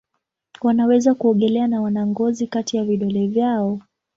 Wanaweza 0.61 1.13
kuogelea 1.15 1.67
na 1.67 1.81
wana 1.81 2.07
ngozi 2.07 2.47
kati 2.47 2.77
ya 2.77 2.83
vidole 2.83 3.27
vyao. 3.27 3.81